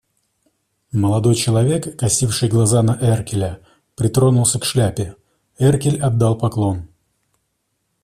[0.93, 3.59] Молодой человек, косивший глаза на Эркеля,
[3.95, 5.15] притронулся к шляпе;
[5.59, 6.87] Эркель отдал поклон.